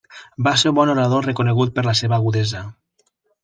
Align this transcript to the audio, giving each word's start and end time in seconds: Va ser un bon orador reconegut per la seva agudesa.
Va 0.47 0.53
ser 0.61 0.71
un 0.73 0.77
bon 0.79 0.93
orador 0.93 1.29
reconegut 1.31 1.77
per 1.77 1.87
la 1.91 1.95
seva 2.03 2.21
agudesa. 2.21 2.67